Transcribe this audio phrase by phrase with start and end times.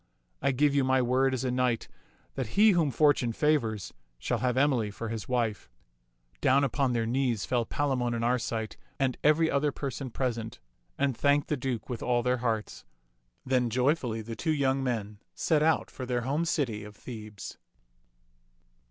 [0.41, 1.87] I give you my word as a knight
[2.33, 5.69] that he whom fortune favors shall have Emily for his wife."
[6.41, 10.59] Down upon their knees fell Palamon and Arcite and every other person present,
[10.97, 12.83] and thanked the Duke with all their hearts.
[13.45, 17.59] Then joyfully the two young men set out for their home city of Thebes.